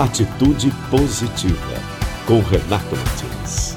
[0.00, 1.74] Atitude Positiva,
[2.24, 3.76] com Renato Martins.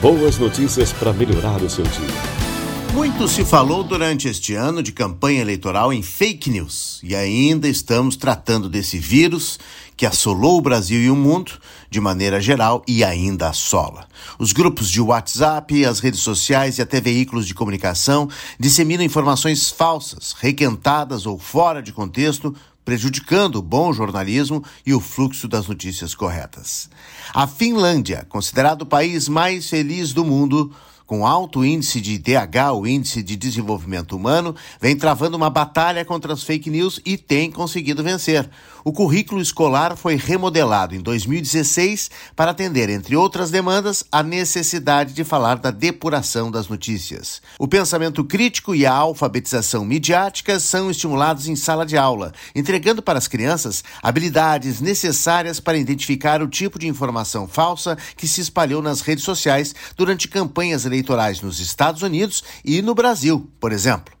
[0.00, 2.36] Boas notícias para melhorar o seu dia.
[2.94, 8.14] Muito se falou durante este ano de campanha eleitoral em fake news e ainda estamos
[8.14, 9.58] tratando desse vírus
[9.96, 11.50] que assolou o Brasil e o mundo
[11.90, 14.06] de maneira geral e ainda assola.
[14.38, 20.32] Os grupos de WhatsApp, as redes sociais e até veículos de comunicação disseminam informações falsas,
[20.38, 22.54] requentadas ou fora de contexto
[22.86, 26.88] prejudicando o bom jornalismo e o fluxo das notícias corretas.
[27.34, 30.72] A Finlândia, considerado o país mais feliz do mundo,
[31.06, 36.32] com alto índice de DH, o índice de desenvolvimento humano, vem travando uma batalha contra
[36.32, 38.50] as fake news e tem conseguido vencer.
[38.84, 45.24] O currículo escolar foi remodelado em 2016 para atender, entre outras demandas, a necessidade de
[45.24, 47.42] falar da depuração das notícias.
[47.58, 53.18] O pensamento crítico e a alfabetização midiática são estimulados em sala de aula, entregando para
[53.18, 59.00] as crianças habilidades necessárias para identificar o tipo de informação falsa que se espalhou nas
[59.00, 64.15] redes sociais durante campanhas eleitorais eleitorais nos Estados Unidos e no Brasil, por exemplo.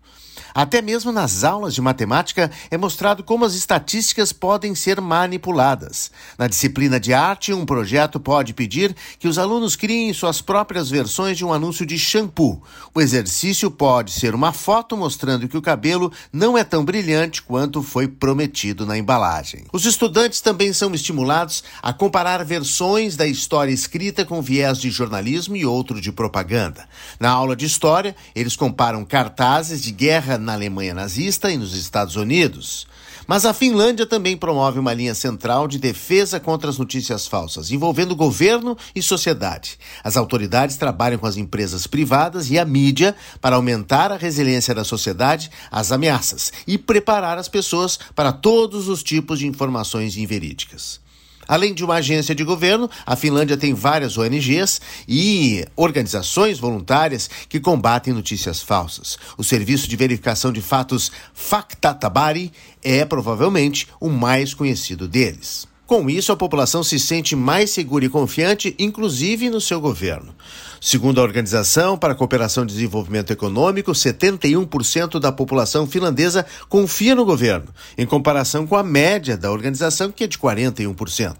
[0.56, 6.10] Até mesmo nas aulas de matemática é mostrado como as estatísticas podem ser manipuladas.
[6.38, 11.36] Na disciplina de arte, um projeto pode pedir que os alunos criem suas próprias versões
[11.36, 12.62] de um anúncio de shampoo.
[12.94, 17.82] O exercício pode ser uma foto mostrando que o cabelo não é tão brilhante quanto
[17.82, 19.66] foi prometido na embalagem.
[19.74, 25.54] Os estudantes também são estimulados a comparar versões da história escrita com viés de jornalismo
[25.54, 26.88] e outro de propaganda.
[27.20, 32.16] Na aula de história, eles comparam cartazes de guerra na Alemanha nazista e nos Estados
[32.16, 32.86] Unidos.
[33.26, 38.14] Mas a Finlândia também promove uma linha central de defesa contra as notícias falsas, envolvendo
[38.14, 39.78] governo e sociedade.
[40.04, 44.84] As autoridades trabalham com as empresas privadas e a mídia para aumentar a resiliência da
[44.84, 51.04] sociedade às ameaças e preparar as pessoas para todos os tipos de informações inverídicas.
[51.48, 57.60] Além de uma agência de governo, a Finlândia tem várias ONGs e organizações voluntárias que
[57.60, 59.16] combatem notícias falsas.
[59.38, 65.68] O serviço de verificação de fatos Faktatabari é provavelmente o mais conhecido deles.
[65.86, 70.34] Com isso, a população se sente mais segura e confiante, inclusive no seu governo.
[70.80, 77.24] Segundo a Organização para a Cooperação e Desenvolvimento Econômico, 71% da população finlandesa confia no
[77.24, 81.36] governo, em comparação com a média da organização, que é de 41%.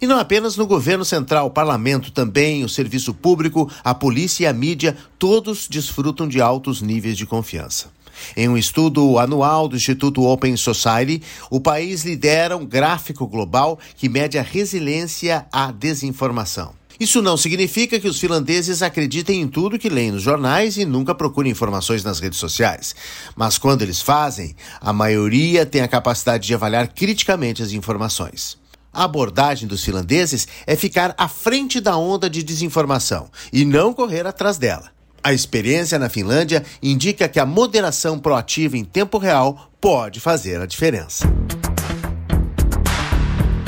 [0.00, 4.46] E não apenas no governo central, o parlamento também, o serviço público, a polícia e
[4.46, 7.90] a mídia, todos desfrutam de altos níveis de confiança.
[8.36, 14.08] Em um estudo anual do Instituto Open Society, o país lidera um gráfico global que
[14.08, 16.74] mede a resiliência à desinformação.
[17.02, 21.14] Isso não significa que os finlandeses acreditem em tudo que leem nos jornais e nunca
[21.14, 22.94] procurem informações nas redes sociais.
[23.34, 28.56] Mas quando eles fazem, a maioria tem a capacidade de avaliar criticamente as informações.
[28.92, 34.26] A abordagem dos finlandeses é ficar à frente da onda de desinformação e não correr
[34.26, 34.92] atrás dela.
[35.24, 40.66] A experiência na Finlândia indica que a moderação proativa em tempo real pode fazer a
[40.66, 41.32] diferença.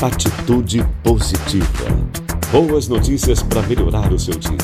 [0.02, 1.84] Atitude positiva.
[2.50, 4.58] Boas notícias para melhorar o seu dia.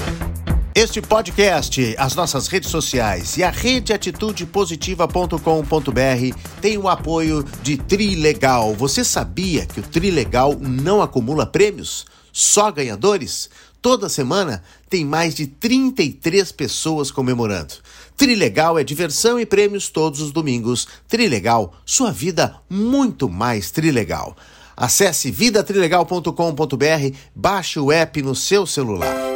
[0.75, 8.75] Este podcast, as nossas redes sociais e a rede atitudepositiva.com.br tem o apoio de Trilegal.
[8.75, 12.05] Você sabia que o Trilegal não acumula prêmios?
[12.33, 13.50] Só ganhadores?
[13.83, 17.75] Toda semana tem mais de 33 pessoas comemorando.
[18.17, 20.87] Trilegal é diversão e prêmios todos os domingos.
[21.09, 24.37] Trilegal, sua vida muito mais trilegal.
[24.77, 29.30] Acesse vidatrilegal.com.br, baixe o app no seu celular.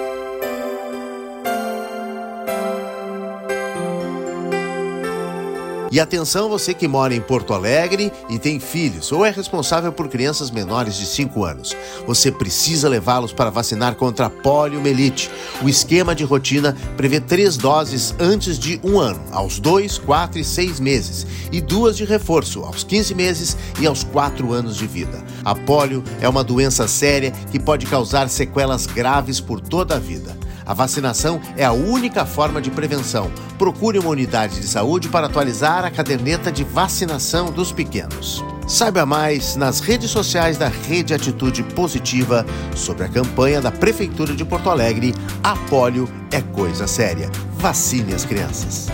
[5.94, 10.08] E atenção você que mora em Porto Alegre e tem filhos ou é responsável por
[10.08, 11.76] crianças menores de 5 anos.
[12.04, 15.30] Você precisa levá-los para vacinar contra a poliomielite.
[15.62, 20.44] O esquema de rotina prevê três doses antes de um ano, aos 2, 4 e
[20.44, 25.22] 6 meses, e duas de reforço, aos 15 meses e aos 4 anos de vida.
[25.44, 30.36] A polio é uma doença séria que pode causar sequelas graves por toda a vida.
[30.66, 33.30] A vacinação é a única forma de prevenção.
[33.58, 38.42] Procure uma unidade de saúde para atualizar a caderneta de vacinação dos pequenos.
[38.66, 44.44] Saiba mais nas redes sociais da Rede Atitude Positiva sobre a campanha da Prefeitura de
[44.44, 45.14] Porto Alegre.
[45.42, 45.54] A
[46.30, 47.30] é coisa séria.
[47.58, 48.88] Vacine as crianças.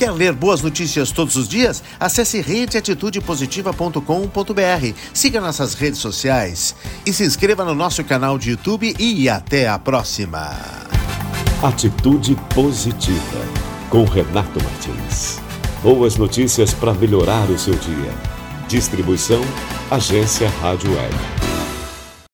[0.00, 1.84] Quer ler boas notícias todos os dias?
[2.00, 4.94] Acesse redeatitudepositiva.com.br.
[5.12, 6.74] Siga nossas redes sociais
[7.04, 10.56] e se inscreva no nosso canal de YouTube e até a próxima.
[11.62, 13.44] Atitude Positiva
[13.90, 15.38] com Renato Martins.
[15.82, 18.14] Boas notícias para melhorar o seu dia.
[18.68, 19.42] Distribuição
[19.90, 21.39] Agência Rádio Web.